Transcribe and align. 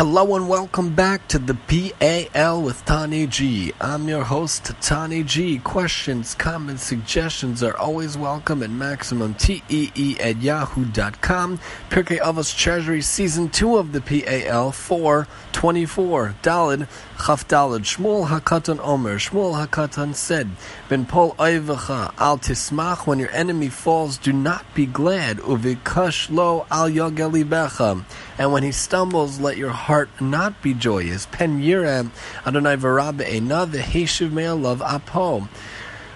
Hello 0.00 0.34
and 0.34 0.48
welcome 0.48 0.94
back 0.94 1.28
to 1.28 1.38
the 1.38 1.52
PAL 1.52 2.62
with 2.62 2.82
Tani 2.86 3.26
G. 3.26 3.74
I'm 3.82 4.08
your 4.08 4.24
host, 4.24 4.72
Tani 4.80 5.22
G. 5.22 5.58
Questions, 5.58 6.34
comments, 6.34 6.84
suggestions 6.84 7.62
are 7.62 7.76
always 7.76 8.16
welcome 8.16 8.62
at 8.62 8.70
MaximumTEE 8.70 10.18
at 10.18 10.40
yahoo.com. 10.40 11.58
Pirkei 11.90 12.18
Avos 12.18 12.56
Treasury 12.56 13.02
Season 13.02 13.50
2 13.50 13.76
of 13.76 13.92
the 13.92 14.00
PAL 14.00 14.72
424. 14.72 16.36
Dalid, 16.42 16.88
Chaf 17.18 17.46
Dalid. 17.46 17.80
Shmuel 17.80 18.28
Hakatan 18.28 18.80
Omer. 18.82 19.18
Shmuel 19.18 19.66
Hakatan 19.66 20.14
said, 20.14 20.48
Ben 20.88 21.04
Pol 21.04 21.34
Oivacha, 21.34 22.14
Al 22.16 22.38
Tismach, 22.38 23.06
when 23.06 23.18
your 23.18 23.30
enemy 23.32 23.68
falls, 23.68 24.16
do 24.16 24.32
not 24.32 24.64
be 24.72 24.86
glad. 24.86 25.36
Uvikash 25.40 26.30
lo 26.30 26.66
al 26.70 26.88
Yogelibecha. 26.88 28.02
And 28.40 28.54
when 28.54 28.62
he 28.62 28.72
stumbles, 28.72 29.38
let 29.38 29.58
your 29.58 29.68
heart 29.68 30.08
not 30.18 30.62
be 30.62 30.72
joyous. 30.72 31.26
Pen 31.26 31.62
Adonai 31.62 32.76
Varabe 32.76 33.20
Ena 33.20 33.66
Veheshiv 33.66 34.32
Me'alav 34.32 34.80
Apo. 34.80 35.46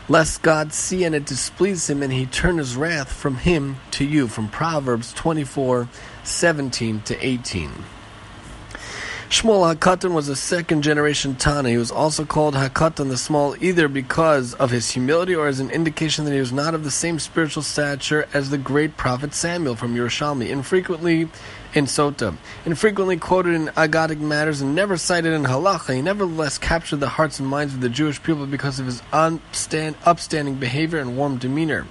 Lest 0.08 0.40
God 0.40 0.72
see 0.72 1.04
and 1.04 1.14
it 1.14 1.26
displease 1.26 1.90
him, 1.90 2.02
and 2.02 2.10
he 2.10 2.24
turn 2.24 2.56
his 2.56 2.76
wrath 2.76 3.12
from 3.12 3.36
him 3.36 3.76
to 3.90 4.06
you. 4.06 4.26
From 4.26 4.48
Proverbs 4.48 5.12
24, 5.12 5.86
17 6.22 7.02
to 7.02 7.26
18. 7.26 7.70
Shmuel 9.34 9.74
HaKatan 9.74 10.12
was 10.12 10.28
a 10.28 10.36
second 10.36 10.82
generation 10.82 11.34
Tanna. 11.34 11.68
He 11.68 11.76
was 11.76 11.90
also 11.90 12.24
called 12.24 12.54
HaKatan 12.54 13.08
the 13.08 13.16
Small 13.16 13.56
either 13.60 13.88
because 13.88 14.54
of 14.54 14.70
his 14.70 14.92
humility 14.92 15.34
or 15.34 15.48
as 15.48 15.58
an 15.58 15.70
indication 15.70 16.24
that 16.24 16.32
he 16.32 16.38
was 16.38 16.52
not 16.52 16.72
of 16.72 16.84
the 16.84 16.90
same 16.92 17.18
spiritual 17.18 17.64
stature 17.64 18.28
as 18.32 18.50
the 18.50 18.58
great 18.58 18.96
prophet 18.96 19.34
Samuel 19.34 19.74
from 19.74 19.96
Yerushalmi. 19.96 20.48
Infrequently 20.48 21.22
in 21.74 21.86
Sota, 21.86 22.36
infrequently 22.64 23.16
quoted 23.16 23.54
in 23.54 23.66
Agadic 23.70 24.20
matters 24.20 24.60
and 24.60 24.72
never 24.72 24.96
cited 24.96 25.32
in 25.32 25.42
Halacha, 25.42 25.96
he 25.96 26.00
nevertheless 26.00 26.56
captured 26.56 27.00
the 27.00 27.08
hearts 27.08 27.40
and 27.40 27.48
minds 27.48 27.74
of 27.74 27.80
the 27.80 27.88
Jewish 27.88 28.22
people 28.22 28.46
because 28.46 28.78
of 28.78 28.86
his 28.86 29.02
upstanding 29.12 30.54
behavior 30.54 31.00
and 31.00 31.16
warm 31.16 31.38
demeanor 31.38 31.88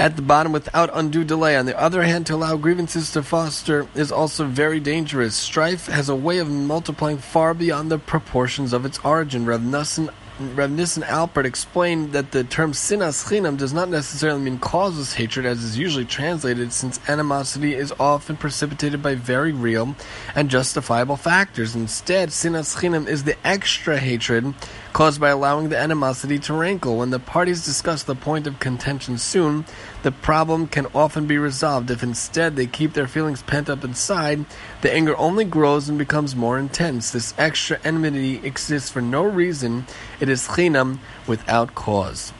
at 0.00 0.16
the 0.16 0.22
bottom 0.22 0.50
without 0.50 0.88
undue 0.94 1.24
delay. 1.24 1.56
On 1.56 1.66
the 1.66 1.78
other 1.78 2.02
hand, 2.02 2.26
to 2.26 2.34
allow 2.34 2.56
grievances 2.56 3.12
to 3.12 3.22
foster 3.22 3.86
is 3.94 4.10
also 4.10 4.46
very 4.46 4.80
dangerous. 4.80 5.36
Strife 5.36 5.88
has 5.88 6.08
a 6.08 6.16
way 6.16 6.38
of 6.38 6.48
multiplying 6.48 7.18
far 7.18 7.52
beyond 7.52 7.90
the 7.90 7.98
proportions 7.98 8.72
of 8.72 8.86
its 8.86 8.98
origin. 9.04 9.44
Rav 9.44 9.60
Nassim 9.60 10.08
Rav 10.40 10.70
Nissen 10.70 11.02
Alpert 11.02 11.44
explained 11.44 12.14
that 12.14 12.30
the 12.30 12.44
term 12.44 12.72
sinas 12.72 13.28
chinam 13.28 13.58
does 13.58 13.74
not 13.74 13.90
necessarily 13.90 14.40
mean 14.40 14.58
causeless 14.58 15.12
hatred 15.12 15.44
as 15.44 15.62
is 15.62 15.76
usually 15.76 16.06
translated, 16.06 16.72
since 16.72 16.98
animosity 17.10 17.74
is 17.74 17.92
often 18.00 18.38
precipitated 18.38 19.02
by 19.02 19.16
very 19.16 19.52
real 19.52 19.94
and 20.34 20.48
justifiable 20.48 21.16
factors. 21.16 21.76
Instead, 21.76 22.30
sinas 22.30 22.74
chinam 22.74 23.06
is 23.06 23.24
the 23.24 23.36
extra 23.46 23.98
hatred 23.98 24.54
caused 24.92 25.20
by 25.20 25.28
allowing 25.28 25.68
the 25.68 25.78
animosity 25.78 26.38
to 26.40 26.54
rankle. 26.54 26.98
When 26.98 27.10
the 27.10 27.18
parties 27.18 27.64
discuss 27.64 28.02
the 28.02 28.14
point 28.14 28.46
of 28.46 28.58
contention 28.58 29.18
soon, 29.18 29.64
the 30.02 30.12
problem 30.12 30.66
can 30.66 30.86
often 30.94 31.26
be 31.26 31.38
resolved. 31.38 31.90
If 31.90 32.02
instead 32.02 32.56
they 32.56 32.66
keep 32.66 32.94
their 32.94 33.06
feelings 33.06 33.42
pent 33.42 33.70
up 33.70 33.84
inside, 33.84 34.44
the 34.82 34.92
anger 34.92 35.16
only 35.16 35.44
grows 35.44 35.88
and 35.88 35.98
becomes 35.98 36.34
more 36.34 36.58
intense. 36.58 37.10
This 37.10 37.34
extra 37.38 37.78
enmity 37.84 38.44
exists 38.44 38.90
for 38.90 39.00
no 39.00 39.22
reason. 39.22 39.86
It 40.18 40.28
is 40.28 40.48
chinam 40.48 40.98
without 41.26 41.74
cause. 41.74 42.32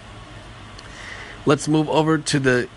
Let's 1.47 1.69
move 1.69 1.89
over 1.89 2.19
to 2.19 2.39
the 2.39 2.69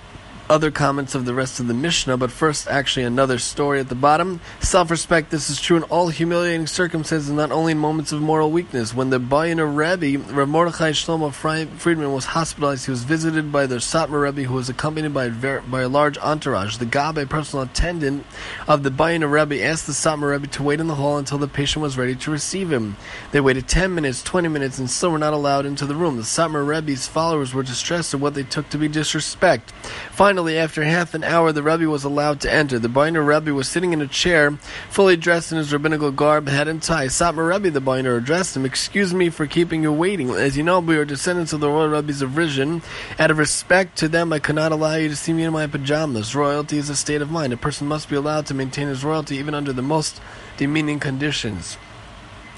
other 0.53 0.69
comments 0.69 1.15
of 1.15 1.25
the 1.25 1.33
rest 1.33 1.59
of 1.59 1.65
the 1.65 1.73
Mishnah, 1.73 2.15
but 2.15 2.29
first, 2.29 2.67
actually, 2.67 3.05
another 3.05 3.39
story 3.39 3.79
at 3.79 3.89
the 3.89 3.95
bottom. 3.95 4.39
Self 4.59 4.91
respect, 4.91 5.31
this 5.31 5.49
is 5.49 5.59
true 5.59 5.77
in 5.77 5.83
all 5.83 6.09
humiliating 6.09 6.67
circumstances, 6.67 7.31
not 7.31 7.51
only 7.51 7.71
in 7.71 7.79
moments 7.79 8.11
of 8.11 8.21
moral 8.21 8.51
weakness. 8.51 8.93
When 8.93 9.09
the 9.09 9.19
Boyaner 9.19 9.65
Rebbe, 9.65 10.23
Rav 10.31 10.47
Mordechai 10.47 10.91
Shlomo 10.91 11.33
Friedman, 11.33 12.13
was 12.13 12.25
hospitalized, 12.25 12.85
he 12.85 12.91
was 12.91 13.03
visited 13.03 13.51
by 13.51 13.65
the 13.65 13.77
Satmar 13.77 14.21
Rebbe, 14.21 14.43
who 14.43 14.53
was 14.53 14.69
accompanied 14.69 15.11
by 15.11 15.25
a, 15.25 15.29
very, 15.31 15.61
by 15.61 15.81
a 15.81 15.89
large 15.89 16.19
entourage. 16.19 16.77
The 16.77 16.85
Gabbai, 16.85 17.27
personal 17.27 17.65
attendant 17.65 18.23
of 18.67 18.83
the 18.83 18.91
Boyaner 18.91 19.31
Rebbe, 19.31 19.63
asked 19.63 19.87
the 19.87 19.93
Satmar 19.93 20.33
Rebbe 20.33 20.45
to 20.49 20.61
wait 20.61 20.79
in 20.79 20.85
the 20.85 20.95
hall 20.95 21.17
until 21.17 21.39
the 21.39 21.47
patient 21.47 21.81
was 21.81 21.97
ready 21.97 22.13
to 22.13 22.29
receive 22.29 22.71
him. 22.71 22.95
They 23.31 23.41
waited 23.41 23.67
10 23.67 23.95
minutes, 23.95 24.21
20 24.21 24.49
minutes, 24.49 24.77
and 24.77 24.87
still 24.87 25.09
were 25.09 25.17
not 25.17 25.33
allowed 25.33 25.65
into 25.65 25.87
the 25.87 25.95
room. 25.95 26.17
The 26.17 26.21
Satmar 26.21 26.63
Rebbe's 26.63 27.07
followers 27.07 27.55
were 27.55 27.63
distressed 27.63 28.13
at 28.13 28.19
what 28.19 28.35
they 28.35 28.43
took 28.43 28.69
to 28.69 28.77
be 28.77 28.87
disrespect. 28.87 29.71
Finally, 30.11 30.42
Finally, 30.43 30.59
after 30.59 30.83
half 30.83 31.13
an 31.13 31.23
hour, 31.23 31.53
the 31.53 31.63
Rebbe 31.63 31.89
was 31.89 32.03
allowed 32.03 32.41
to 32.41 32.51
enter. 32.51 32.77
The 32.77 32.89
Boyaner 32.89 33.25
Rebbe 33.25 33.53
was 33.53 33.65
sitting 33.65 33.93
in 33.93 34.01
a 34.01 34.07
chair, 34.07 34.51
fully 34.89 35.15
dressed 35.15 35.53
in 35.53 35.57
his 35.57 35.71
rabbinical 35.71 36.11
garb, 36.11 36.49
hat 36.49 36.67
and 36.67 36.83
tie. 36.83 37.05
Satmar 37.05 37.47
Rebbe, 37.47 37.71
the 37.71 37.79
Boyaner, 37.79 38.17
addressed 38.17 38.57
him, 38.57 38.65
Excuse 38.65 39.13
me 39.13 39.29
for 39.29 39.47
keeping 39.47 39.83
you 39.83 39.93
waiting. 39.93 40.31
As 40.31 40.57
you 40.57 40.63
know, 40.63 40.81
we 40.81 40.97
are 40.97 41.05
descendants 41.05 41.53
of 41.53 41.61
the 41.61 41.69
royal 41.69 41.87
Rebbe's 41.87 42.21
of 42.21 42.31
Ruzhin. 42.31 42.83
Out 43.17 43.31
of 43.31 43.37
respect 43.37 43.97
to 43.99 44.09
them, 44.09 44.33
I 44.33 44.39
cannot 44.39 44.73
allow 44.73 44.95
you 44.95 45.07
to 45.07 45.15
see 45.15 45.31
me 45.31 45.45
in 45.45 45.53
my 45.53 45.65
pajamas. 45.65 46.35
Royalty 46.35 46.77
is 46.77 46.89
a 46.89 46.95
state 46.97 47.21
of 47.21 47.31
mind. 47.31 47.53
A 47.53 47.57
person 47.57 47.87
must 47.87 48.09
be 48.09 48.17
allowed 48.17 48.45
to 48.47 48.53
maintain 48.53 48.89
his 48.89 49.05
royalty 49.05 49.37
even 49.37 49.53
under 49.53 49.71
the 49.71 49.81
most 49.81 50.19
demeaning 50.57 50.99
conditions. 50.99 51.77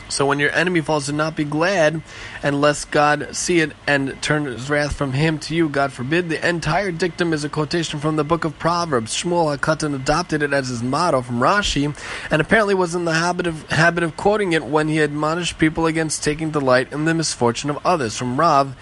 So 0.08 0.26
when 0.26 0.40
your 0.40 0.52
enemy 0.52 0.82
falls, 0.82 1.08
do 1.08 1.14
not 1.14 1.36
be 1.36 1.44
glad 1.44 2.02
unless 2.44 2.86
God 2.86 3.36
see 3.36 3.60
it 3.60 3.72
and 3.88 4.22
turn 4.22 4.46
his 4.46 4.70
wrath 4.70 4.96
from 4.96 5.14
him 5.14 5.40
to 5.40 5.56
you. 5.56 5.68
God 5.68 5.92
forbid. 5.92 6.30
The 6.30 6.48
entire 6.48 6.92
dictum 6.92 7.34
is 7.34 7.44
a 7.44 7.50
quotation 7.50 8.00
from 8.00 8.16
the 8.16 8.24
book 8.24 8.46
of 8.46 8.60
Proverbs. 8.60 9.16
Shmuel 9.16 9.58
HaKatan 9.58 9.96
adopted 9.96 10.44
it 10.44 10.54
as 10.54 10.68
his 10.68 10.84
motto 10.84 11.22
from 11.22 11.40
Rashi, 11.40 11.96
and 12.30 12.42
apparently 12.42 12.76
was 12.76 12.94
in 12.94 13.06
the 13.06 13.14
habit 13.14 13.48
of 13.48 13.70
habit 13.70 14.04
of 14.04 14.16
quoting 14.16 14.54
it 14.54 14.66
when 14.66 14.88
he 14.88 15.00
admonished 15.00 15.58
people 15.58 15.86
against 15.86 16.24
taking 16.24 16.52
delight 16.52 16.92
in 16.94 17.06
the 17.06 17.14
misfortune 17.14 17.70
of 17.70 17.80
others. 17.86 18.18
From 18.18 18.40
Rav 18.40 18.76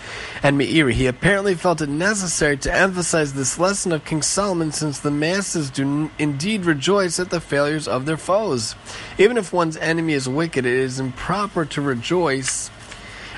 and 0.44 0.60
Meiri, 0.60 0.94
he 0.94 1.08
apparently 1.08 1.56
felt 1.56 1.82
it 1.82 1.90
necessary 1.90 2.58
to 2.58 2.74
emphasize 2.74 3.34
this 3.34 3.58
lesson 3.58 3.92
of 3.92 4.04
King 4.06 4.22
Solomon, 4.22 4.72
since 4.72 5.00
the 5.00 5.12
masses 5.12 5.70
do 5.70 6.12
indeed 6.20 6.66
rejoice 6.66 7.20
at 7.20 7.30
the 7.30 7.40
failures 7.40 7.88
of 7.88 8.06
their 8.06 8.18
foes. 8.18 8.76
Even 9.18 9.38
if 9.38 9.54
one's 9.54 9.78
enemy 9.78 10.14
is 10.14 10.28
wicked, 10.28 10.66
it 10.66 10.74
is 10.74 11.00
improper 11.14 11.64
to 11.64 11.80
rejoice 11.80 12.72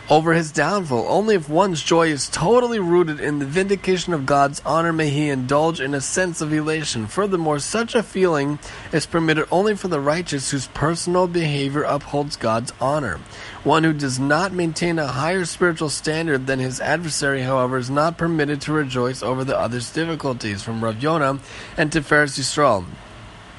over 0.09 0.33
his 0.33 0.51
downfall. 0.51 1.05
Only 1.09 1.35
if 1.35 1.49
one's 1.49 1.83
joy 1.83 2.07
is 2.07 2.29
totally 2.29 2.79
rooted 2.79 3.19
in 3.19 3.39
the 3.39 3.45
vindication 3.45 4.13
of 4.13 4.25
God's 4.25 4.61
honor 4.65 4.93
may 4.93 5.09
he 5.09 5.29
indulge 5.29 5.81
in 5.81 5.93
a 5.93 5.99
sense 5.99 6.41
of 6.41 6.53
elation. 6.53 7.07
Furthermore, 7.07 7.59
such 7.59 7.93
a 7.93 8.03
feeling 8.03 8.59
is 8.93 9.05
permitted 9.05 9.47
only 9.51 9.75
for 9.75 9.87
the 9.87 9.99
righteous 9.99 10.51
whose 10.51 10.67
personal 10.67 11.27
behavior 11.27 11.83
upholds 11.83 12.37
God's 12.37 12.71
honor. 12.79 13.19
One 13.63 13.83
who 13.83 13.93
does 13.93 14.19
not 14.19 14.53
maintain 14.53 14.99
a 14.99 15.07
higher 15.07 15.43
spiritual 15.43 15.89
standard 15.89 16.47
than 16.47 16.59
his 16.59 16.79
adversary, 16.79 17.41
however, 17.41 17.77
is 17.77 17.89
not 17.89 18.17
permitted 18.17 18.61
to 18.61 18.73
rejoice 18.73 19.21
over 19.21 19.43
the 19.43 19.57
other's 19.57 19.91
difficulties. 19.91 20.61
From 20.61 20.83
Rav 20.83 21.01
Yonah 21.01 21.39
and 21.77 21.91
Tiferes 21.91 22.39
Yisrael. 22.39 22.85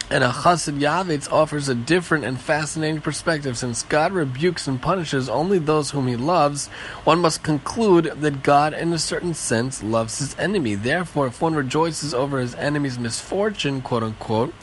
And 0.09 0.23
a 0.23 0.29
Chassid 0.29 0.79
Yavitz 0.79 1.31
offers 1.33 1.69
a 1.69 1.75
different 1.75 2.25
and 2.25 2.41
fascinating 2.41 3.01
perspective. 3.01 3.59
Since 3.59 3.83
God 3.83 4.13
rebukes 4.13 4.69
and 4.69 4.81
punishes 4.81 5.29
only 5.29 5.59
those 5.59 5.91
whom 5.91 6.07
he 6.07 6.15
loves, 6.15 6.69
one 7.03 7.19
must 7.19 7.43
conclude 7.43 8.13
that 8.21 8.45
God, 8.45 8.73
in 8.73 8.93
a 8.93 9.01
certain 9.01 9.35
sense, 9.35 9.83
loves 9.83 10.21
his 10.21 10.39
enemy. 10.39 10.77
Therefore, 10.77 11.27
if 11.27 11.43
one 11.43 11.57
rejoices 11.57 12.15
over 12.15 12.39
his 12.39 12.55
enemy's 12.55 13.01
misfortune, 13.01 13.83
quote 13.83 14.05
unquote, 14.05 14.55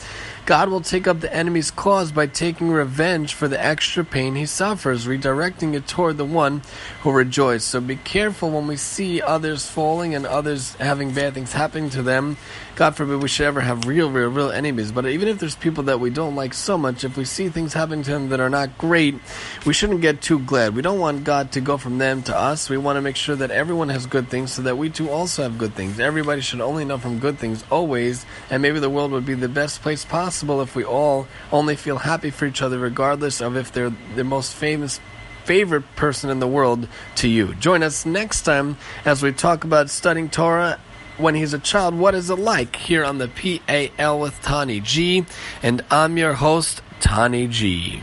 God 0.45 0.67
will 0.67 0.81
take 0.81 1.07
up 1.07 1.21
the 1.21 1.33
enemy's 1.33 1.71
cause 1.71 2.11
by 2.11 2.27
taking 2.27 2.69
revenge 2.69 3.33
for 3.33 3.47
the 3.47 3.63
extra 3.63 4.03
pain 4.03 4.35
he 4.35 4.45
suffers, 4.45 5.05
redirecting 5.05 5.73
it 5.73 5.87
toward 5.87 6.17
the 6.17 6.25
one 6.25 6.63
who 7.01 7.11
rejoiced. 7.11 7.69
So 7.69 7.79
be 7.79 7.95
careful 7.95 8.51
when 8.51 8.67
we 8.67 8.75
see 8.75 9.21
others 9.21 9.65
falling 9.65 10.13
and 10.13 10.25
others 10.25 10.75
having 10.75 11.11
bad 11.11 11.33
things 11.33 11.53
happening 11.53 11.89
to 11.91 12.03
them. 12.03 12.35
God 12.75 12.95
forbid 12.95 13.21
we 13.21 13.29
should 13.29 13.45
ever 13.45 13.61
have 13.61 13.85
real, 13.85 14.09
real, 14.09 14.29
real 14.29 14.51
enemies. 14.51 14.91
But 14.91 15.05
even 15.05 15.29
if 15.29 15.39
there's 15.39 15.55
people 15.55 15.83
that 15.83 16.01
we 16.01 16.09
don't 16.09 16.35
like 16.35 16.53
so 16.53 16.77
much, 16.77 17.05
if 17.05 17.15
we 17.15 17.23
see 17.23 17.47
things 17.47 17.73
happening 17.73 18.03
to 18.03 18.11
them 18.11 18.29
that 18.29 18.41
are 18.41 18.49
not 18.49 18.77
great, 18.77 19.15
we 19.65 19.73
shouldn't 19.73 20.01
get 20.01 20.21
too 20.21 20.39
glad. 20.39 20.75
We 20.75 20.81
don't 20.81 20.99
want 20.99 21.23
God 21.23 21.53
to 21.53 21.61
go 21.61 21.77
from 21.77 21.99
them 21.99 22.21
to 22.23 22.35
us. 22.35 22.69
We 22.69 22.77
want 22.77 22.97
to 22.97 23.01
make 23.01 23.15
sure 23.15 23.35
that 23.37 23.51
everyone 23.51 23.89
has 23.89 24.07
good 24.07 24.27
things 24.27 24.51
so 24.51 24.63
that 24.63 24.77
we 24.77 24.89
too 24.89 25.09
also 25.09 25.43
have 25.43 25.57
good 25.57 25.75
things. 25.75 26.01
Everybody 26.01 26.41
should 26.41 26.61
only 26.61 26.83
know 26.83 26.97
from 26.97 27.19
good 27.19 27.39
things 27.39 27.63
always, 27.69 28.25
and 28.49 28.61
maybe 28.61 28.79
the 28.79 28.89
world 28.89 29.11
would 29.11 29.25
be 29.25 29.35
the 29.35 29.47
best 29.47 29.81
place 29.81 30.03
possible 30.03 30.32
possible 30.33 30.61
if 30.61 30.75
we 30.75 30.83
all 30.83 31.27
only 31.51 31.75
feel 31.75 31.97
happy 31.97 32.31
for 32.31 32.47
each 32.47 32.63
other, 32.63 32.79
regardless 32.79 33.39
of 33.39 33.55
if 33.55 33.71
they're 33.71 33.93
the 34.15 34.23
most 34.23 34.51
famous 34.51 34.99
favorite 35.43 35.83
person 35.95 36.31
in 36.31 36.39
the 36.39 36.47
world 36.47 36.87
to 37.13 37.27
you. 37.27 37.53
Join 37.55 37.83
us 37.83 38.03
next 38.03 38.41
time 38.41 38.75
as 39.05 39.21
we 39.21 39.31
talk 39.31 39.63
about 39.63 39.91
studying 39.91 40.29
Torah 40.29 40.79
when 41.19 41.35
he's 41.35 41.53
a 41.53 41.59
child. 41.59 41.93
What 41.93 42.15
is 42.15 42.31
it 42.31 42.39
like 42.39 42.75
here 42.75 43.03
on 43.03 43.19
the 43.19 43.27
PAL 43.27 44.19
with 44.19 44.41
Tani 44.41 44.79
G? 44.79 45.23
And 45.61 45.85
I'm 45.91 46.17
your 46.17 46.33
host, 46.33 46.81
Tani 46.99 47.47
G. 47.47 48.01